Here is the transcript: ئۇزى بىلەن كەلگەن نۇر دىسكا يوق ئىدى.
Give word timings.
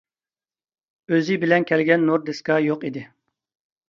ئۇزى 1.11 1.35
بىلەن 1.43 1.67
كەلگەن 1.71 2.05
نۇر 2.07 2.23
دىسكا 2.31 2.57
يوق 2.69 2.87
ئىدى. 2.91 3.05